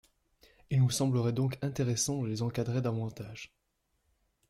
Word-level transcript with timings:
Il 0.71 0.79
nous 0.79 0.89
semblerait 0.89 1.31
donc 1.31 1.59
intéressant 1.61 2.23
de 2.23 2.27
les 2.27 2.41
encadrer 2.41 2.81
davantage. 2.81 3.53